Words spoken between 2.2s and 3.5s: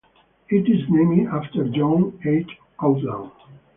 H. Outland.